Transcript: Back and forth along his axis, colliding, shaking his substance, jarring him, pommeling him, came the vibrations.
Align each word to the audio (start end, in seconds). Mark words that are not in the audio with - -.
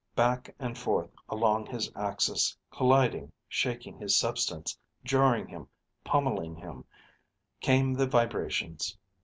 Back 0.15 0.55
and 0.57 0.75
forth 0.79 1.11
along 1.29 1.67
his 1.67 1.91
axis, 1.95 2.57
colliding, 2.71 3.31
shaking 3.47 3.99
his 3.99 4.17
substance, 4.17 4.75
jarring 5.03 5.47
him, 5.47 5.67
pommeling 6.03 6.55
him, 6.55 6.85
came 7.59 7.93
the 7.93 8.07
vibrations. 8.07 8.97